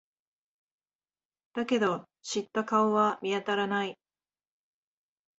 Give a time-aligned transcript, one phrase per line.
[1.53, 3.99] だけど、知った顔は見当たらない。